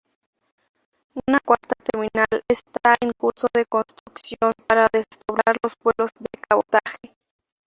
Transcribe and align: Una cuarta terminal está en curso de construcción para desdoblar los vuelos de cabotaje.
Una 1.27 1.37
cuarta 1.45 1.75
terminal 1.83 2.41
está 2.47 2.95
en 3.01 3.11
curso 3.15 3.45
de 3.53 3.65
construcción 3.67 4.51
para 4.67 4.89
desdoblar 4.91 5.57
los 5.63 5.75
vuelos 5.79 6.09
de 6.19 6.39
cabotaje. 6.49 7.13